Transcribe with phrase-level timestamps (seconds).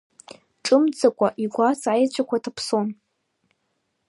[0.63, 2.87] Ҿымҭ-ӡакәа игәаҵа аеҵәақәа ҭаԥсон.